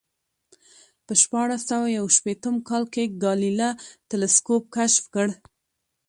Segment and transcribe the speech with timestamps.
[1.05, 3.69] په شپاړس سوه یو شپېتم کال کې ګالیله
[4.09, 5.27] تلسکوپ کشف کړ